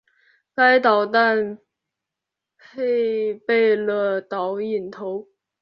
[0.55, 1.59] 该导弹
[2.57, 5.27] 配备了导引头。